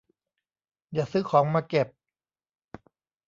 [0.93, 1.87] อย่าซื้อของมาเก็บ